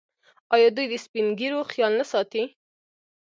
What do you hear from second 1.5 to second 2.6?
خیال نه ساتي؟